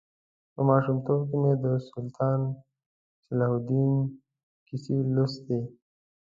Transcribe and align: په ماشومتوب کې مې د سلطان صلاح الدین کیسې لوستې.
په 0.53 0.61
ماشومتوب 0.69 1.21
کې 1.29 1.37
مې 1.41 1.53
د 1.63 1.65
سلطان 1.89 2.39
صلاح 3.25 3.51
الدین 3.57 3.95
کیسې 4.67 4.97
لوستې. 5.13 5.59